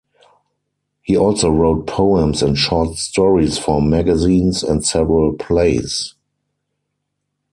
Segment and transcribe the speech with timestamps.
[1.03, 6.15] He also wrote poems and short stories for magazines and several plays.